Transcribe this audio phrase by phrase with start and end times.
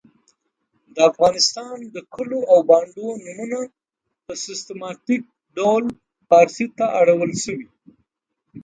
[0.95, 3.59] د افغانستان د کلو او بانډو نومونه
[4.25, 5.23] په سیستماتیک
[5.57, 5.83] ډول
[6.29, 7.67] پاړسي ته اړول سوي.